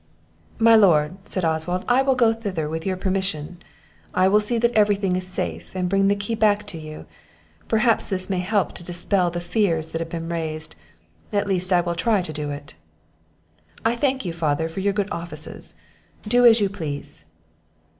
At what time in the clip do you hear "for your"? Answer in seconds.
14.67-14.91